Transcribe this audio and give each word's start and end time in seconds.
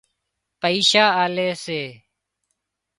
پئيشا 0.61 1.05
آلي 1.23 1.49
سي 1.63 1.81